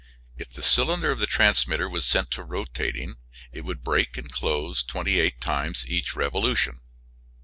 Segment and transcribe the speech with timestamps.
[0.35, 3.17] If the cylinder of the transmitter was set to rotating
[3.51, 6.79] it would break and close twenty eight times each revolution.